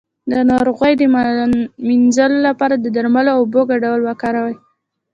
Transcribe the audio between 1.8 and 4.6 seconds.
مینځلو لپاره د درملو او اوبو ګډول وکاروئ